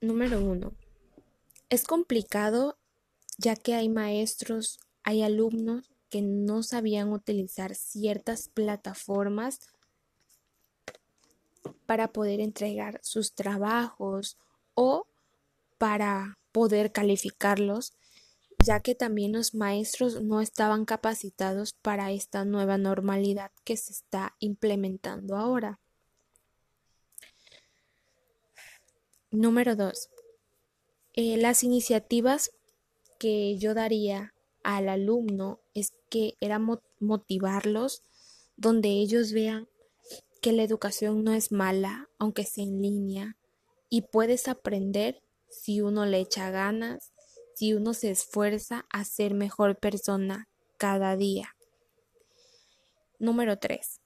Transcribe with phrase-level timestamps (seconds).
[0.00, 0.74] Número uno.
[1.70, 2.78] Es complicado
[3.36, 9.60] ya que hay maestros, hay alumnos que no sabían utilizar ciertas plataformas
[11.86, 14.38] para poder entregar sus trabajos
[14.74, 15.06] o
[15.78, 17.92] para poder calificarlos,
[18.64, 24.36] ya que también los maestros no estaban capacitados para esta nueva normalidad que se está
[24.38, 25.80] implementando ahora.
[29.30, 30.08] Número 2.
[31.12, 32.50] Eh, las iniciativas
[33.18, 34.32] que yo daría
[34.64, 36.58] al alumno es que era
[36.98, 38.02] motivarlos
[38.56, 39.68] donde ellos vean
[40.40, 43.36] que la educación no es mala, aunque sea en línea,
[43.90, 47.12] y puedes aprender si uno le echa ganas,
[47.54, 50.48] si uno se esfuerza a ser mejor persona
[50.78, 51.54] cada día.
[53.18, 54.00] Número 3.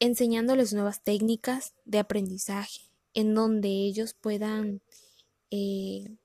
[0.00, 4.82] Enseñándoles nuevas técnicas de aprendizaje en donde ellos puedan
[5.50, 6.16] eh,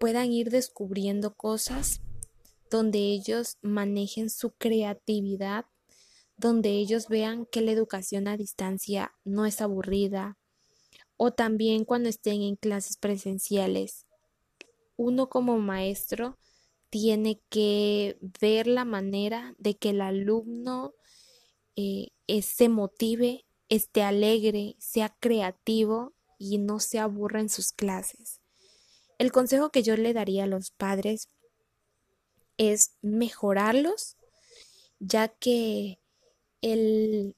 [0.00, 2.00] puedan ir descubriendo cosas,
[2.70, 5.66] donde ellos manejen su creatividad,
[6.38, 10.38] donde ellos vean que la educación a distancia no es aburrida,
[11.18, 14.06] o también cuando estén en clases presenciales.
[14.96, 16.38] Uno como maestro
[16.88, 20.94] tiene que ver la manera de que el alumno
[21.76, 22.08] eh,
[22.40, 28.40] se motive, esté alegre, sea creativo y no se aburra en sus clases.
[29.18, 31.28] El consejo que yo le daría a los padres
[32.58, 34.16] es mejorarlos,
[34.98, 35.98] ya que
[36.60, 37.36] el,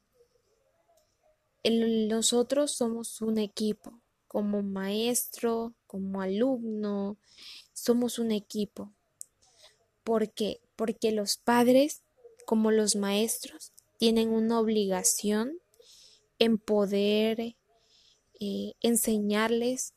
[1.64, 7.18] nosotros somos un equipo, como maestro, como alumno,
[7.74, 8.92] somos un equipo.
[10.02, 10.60] ¿Por qué?
[10.76, 12.02] Porque los padres,
[12.46, 15.61] como los maestros, tienen una obligación
[16.42, 17.54] en poder
[18.40, 19.94] eh, enseñarles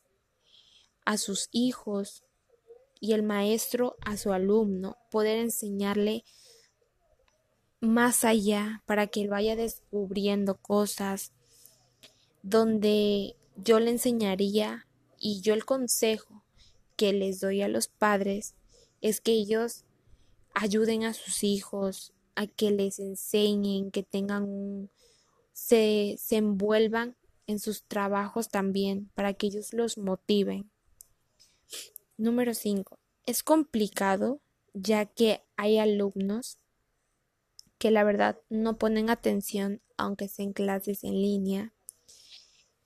[1.04, 2.22] a sus hijos
[3.00, 6.22] y el maestro a su alumno, poder enseñarle
[7.80, 11.32] más allá para que él vaya descubriendo cosas
[12.44, 14.86] donde yo le enseñaría
[15.18, 16.44] y yo el consejo
[16.94, 18.54] que les doy a los padres
[19.00, 19.84] es que ellos
[20.54, 24.90] ayuden a sus hijos a que les enseñen, que tengan un
[25.56, 30.70] se, se envuelvan en sus trabajos también para que ellos los motiven.
[32.18, 32.98] Número 5.
[33.24, 34.42] Es complicado
[34.74, 36.58] ya que hay alumnos
[37.78, 41.72] que la verdad no ponen atención aunque sean clases en línea.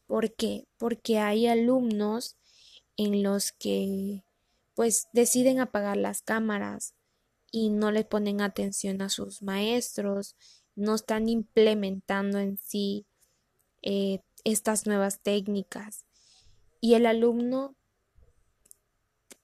[0.06, 0.68] ¿Por qué?
[0.78, 2.36] Porque hay alumnos
[2.96, 4.22] en los que
[4.74, 6.94] pues deciden apagar las cámaras
[7.50, 10.36] y no le ponen atención a sus maestros,
[10.74, 13.06] no están implementando en sí
[13.82, 16.04] eh, estas nuevas técnicas
[16.80, 17.76] y el alumno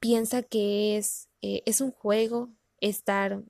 [0.01, 2.51] piensa que es, eh, es un juego
[2.81, 3.43] estar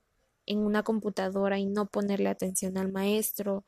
[0.45, 3.65] en una computadora y no ponerle atención al maestro.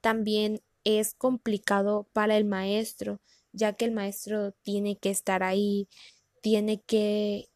[0.00, 3.20] También es complicado para el maestro,
[3.52, 5.88] ya que el maestro tiene que estar ahí,
[6.42, 7.50] tiene que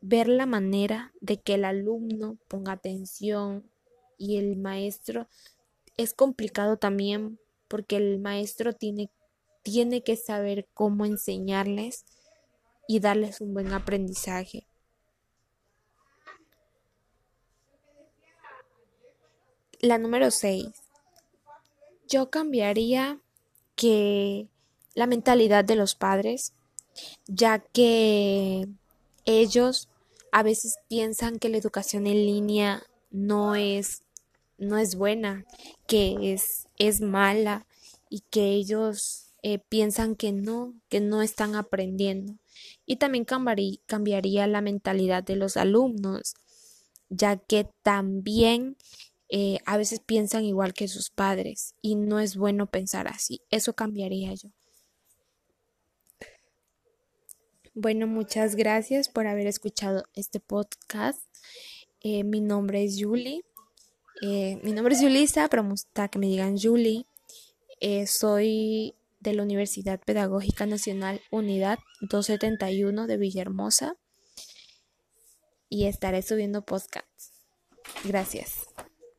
[0.00, 3.71] ver la manera de que el alumno ponga atención
[4.22, 5.26] y el maestro
[5.96, 9.10] es complicado también porque el maestro tiene,
[9.64, 12.04] tiene que saber cómo enseñarles
[12.86, 14.68] y darles un buen aprendizaje.
[19.80, 20.68] La número 6.
[22.08, 23.20] Yo cambiaría
[23.74, 24.46] que
[24.94, 26.52] la mentalidad de los padres,
[27.26, 28.68] ya que
[29.24, 29.88] ellos
[30.30, 34.02] a veces piensan que la educación en línea no es
[34.62, 35.44] no es buena,
[35.86, 37.66] que es, es mala
[38.08, 42.34] y que ellos eh, piensan que no, que no están aprendiendo.
[42.86, 46.34] Y también cambiaría, la mentalidad de los alumnos,
[47.08, 48.76] ya que también
[49.28, 53.40] eh, a veces piensan igual que sus padres y no es bueno pensar así.
[53.50, 54.50] Eso cambiaría yo.
[57.74, 61.22] Bueno, muchas gracias por haber escuchado este podcast.
[62.00, 63.42] Eh, mi nombre es Julie.
[64.24, 67.06] Eh, mi nombre es Yulisa, pero me gusta que me digan Julie.
[67.80, 73.96] Eh, soy de la Universidad Pedagógica Nacional Unidad 271 de Villahermosa
[75.68, 77.32] y estaré subiendo podcasts.
[78.04, 78.68] Gracias.